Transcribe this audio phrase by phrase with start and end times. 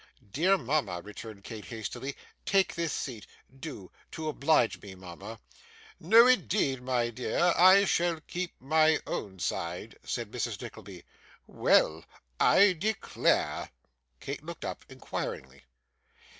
[0.31, 3.27] 'Dear mama,' returned Kate, hastily, 'take this seat
[3.59, 5.39] do to oblige me, mama.'
[5.99, 7.53] 'No, indeed, my dear.
[7.55, 10.59] I shall keep my own side,' said Mrs.
[10.59, 11.03] Nickleby.
[11.45, 12.03] 'Well!
[12.39, 13.69] I declare!'
[14.19, 15.65] Kate looked up inquiringly.